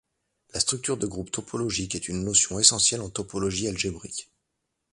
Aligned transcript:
La 0.55 0.59
structure 0.59 0.97
de 0.97 1.05
groupe 1.05 1.29
topologique 1.29 1.93
est 1.93 2.07
une 2.07 2.23
notion 2.23 2.57
essentielle 2.57 3.01
en 3.01 3.11
topologie 3.11 3.67
algébrique. 3.67 4.31